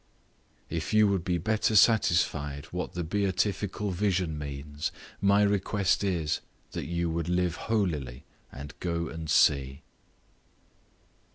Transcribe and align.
If 0.67 0.95
you 0.95 1.07
would 1.09 1.23
be 1.23 1.37
better 1.37 1.75
satisfied 1.75 2.65
what 2.71 2.93
the 2.93 3.03
beatifical 3.03 3.91
vision 3.93 4.35
means, 4.35 4.91
my 5.21 5.43
request 5.43 6.03
is, 6.03 6.41
that 6.71 6.85
you 6.87 7.07
would 7.11 7.29
live 7.29 7.55
holily 7.69 8.23
and 8.51 8.73
go 8.79 9.09
and 9.09 9.29
see. 9.29 9.83